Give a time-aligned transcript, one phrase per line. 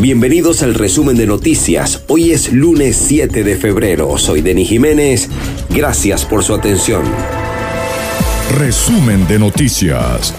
[0.00, 2.04] Bienvenidos al resumen de noticias.
[2.08, 4.16] Hoy es lunes 7 de febrero.
[4.16, 5.28] Soy Denis Jiménez.
[5.68, 7.02] Gracias por su atención.
[8.58, 10.34] Resumen de noticias.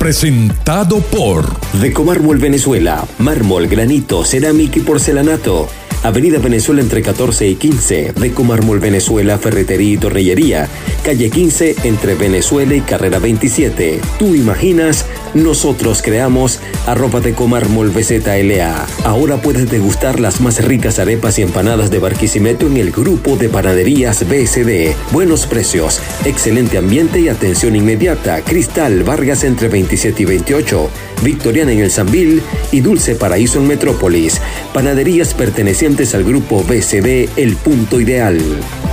[0.00, 1.44] Presentado por
[1.80, 3.06] Decomármol Venezuela.
[3.18, 5.68] Mármol, granito, cerámica y porcelanato
[6.04, 10.68] Avenida Venezuela entre 14 y 15, Deco Mármol Venezuela, Ferretería y Tornillería,
[11.04, 14.00] calle 15 entre Venezuela y Carrera 27.
[14.18, 17.92] Tú imaginas, nosotros creamos arroba Deco Mármol.
[19.04, 23.48] Ahora puedes degustar las más ricas arepas y empanadas de Barquisimeto en el grupo de
[23.48, 24.94] panaderías BSD.
[25.12, 28.42] Buenos precios, excelente ambiente y atención inmediata.
[28.42, 30.90] Cristal Vargas entre 27 y 28.
[31.22, 34.40] Victoriana en el Sambil y Dulce Paraíso en Metrópolis.
[34.74, 38.40] Panaderías pertenecientes al grupo BCD El Punto Ideal.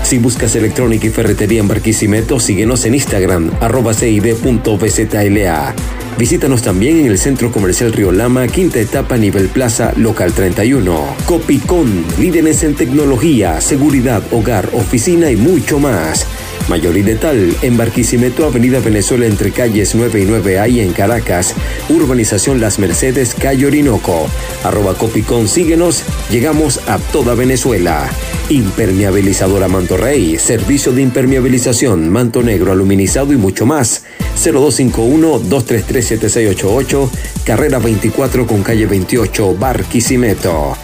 [0.03, 5.75] Si buscas electrónica y ferretería en Barquisimeto, síguenos en Instagram, arroba cid.bzla.
[6.19, 11.15] Visítanos también en el Centro Comercial Río Lama, quinta etapa, nivel plaza, local 31.
[11.25, 16.27] Copicón, líderes en tecnología, seguridad, hogar, oficina y mucho más.
[16.69, 21.55] Mayor y Detal, en Barquisimeto, Avenida Venezuela entre calles 9 y 9A y en Caracas,
[21.89, 24.29] Urbanización Las Mercedes, Calle Orinoco.
[24.63, 28.07] Arroba Copicón, síguenos, llegamos a toda Venezuela.
[28.49, 34.03] Impermeabilizadora Manto Rey, servicio de impermeabilización, manto negro, aluminizado y mucho más.
[34.37, 37.09] 0251-233-7688,
[37.45, 40.77] carrera 24 con calle 28, Barquisimeto.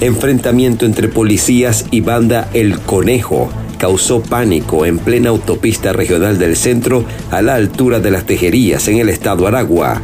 [0.00, 7.04] Enfrentamiento entre policías y banda El Conejo causó pánico en plena autopista regional del centro
[7.30, 10.02] a la altura de las Tejerías en el estado Aragua.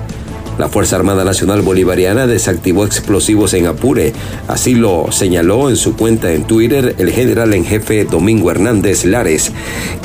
[0.59, 4.13] La Fuerza Armada Nacional Bolivariana desactivó explosivos en Apure,
[4.47, 9.51] así lo señaló en su cuenta en Twitter el general en jefe Domingo Hernández Lares,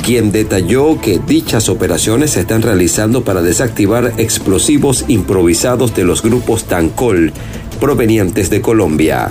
[0.04, 6.64] quien detalló que dichas operaciones se están realizando para desactivar explosivos improvisados de los grupos
[6.64, 7.32] Tancol
[7.80, 9.30] provenientes de Colombia.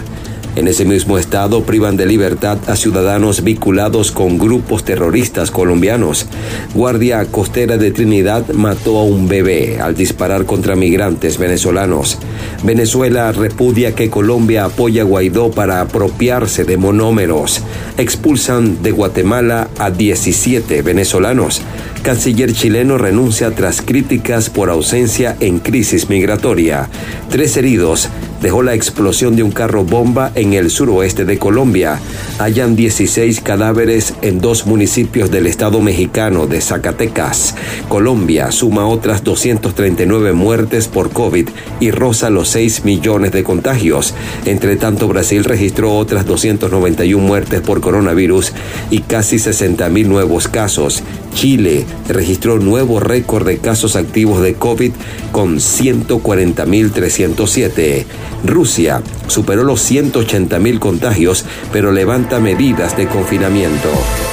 [0.60, 6.26] En ese mismo estado privan de libertad a ciudadanos vinculados con grupos terroristas colombianos.
[6.73, 12.17] Guardia Costera de Trinidad mató a un bebé al disparar contra migrantes venezolanos.
[12.61, 17.62] Venezuela repudia que Colombia apoya a Guaidó para apropiarse de monómeros.
[17.98, 21.62] Expulsan de Guatemala a 17 venezolanos.
[22.04, 26.89] Canciller chileno renuncia tras críticas por ausencia en crisis migratoria.
[27.30, 28.10] Tres heridos
[28.42, 31.99] dejó la explosión de un carro bomba en el suroeste de Colombia.
[32.39, 37.55] Hayan 16 cadáveres en dos municipios del estado mexicano de Zacatecas.
[37.89, 41.49] Colombia suma otras 239 muertes por COVID
[41.80, 44.14] y roza los 6 millones de contagios.
[44.45, 48.54] Entre tanto, Brasil registró otras 291 muertes por coronavirus
[48.89, 51.04] y casi 60 mil nuevos casos.
[51.34, 54.92] Chile registró nuevo récord de casos activos de COVID
[55.32, 58.06] con 140.307.
[58.45, 63.89] Rusia superó los 180.000 contagios, pero levanta medidas de confinamiento.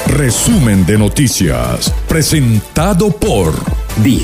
[0.09, 3.55] Resumen de noticias, presentado por
[4.03, 4.23] Di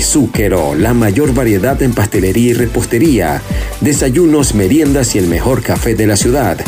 [0.77, 3.41] la mayor variedad en pastelería y repostería,
[3.81, 6.59] desayunos, meriendas y el mejor café de la ciudad.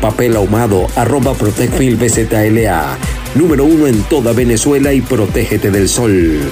[0.00, 2.98] papel ahumado, arroba Protecfil BZLA.
[3.34, 6.50] Número uno en toda Venezuela y protégete del sol.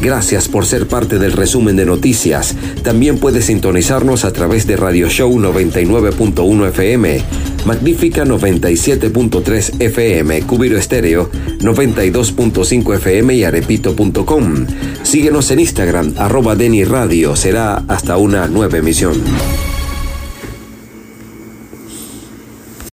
[0.00, 2.54] Gracias por ser parte del resumen de noticias.
[2.82, 7.20] También puedes sintonizarnos a través de Radio Show 99.1 FM,
[7.66, 14.66] Magnífica 97.3 FM, Cubiro Estéreo 92.5 FM y arepito.com.
[15.02, 17.34] Síguenos en Instagram, arroba Deni Radio.
[17.34, 19.14] Será hasta una nueva emisión.